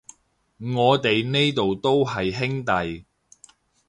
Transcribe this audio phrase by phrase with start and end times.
[0.75, 3.05] 我哋呢度都係兄弟